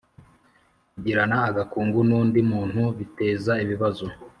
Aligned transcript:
Kugirana 0.93 1.37
agakungu 1.49 1.99
n 2.07 2.11
undi 2.21 2.39
muntu 2.51 2.81
biteza 2.97 3.51
ibibazo 3.63 4.05